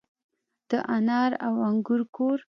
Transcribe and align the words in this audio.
د 0.69 0.71
انار 0.95 1.31
او 1.45 1.53
انګور 1.69 2.01
کور. 2.15 2.37